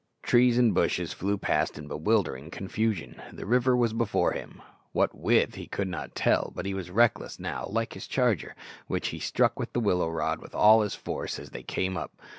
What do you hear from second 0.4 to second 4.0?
and bushes flew past in bewildering confusion. The river was